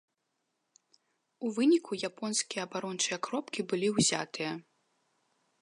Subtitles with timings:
[1.49, 4.51] У выніку японскія абарончыя кропкі былі ўзятыя.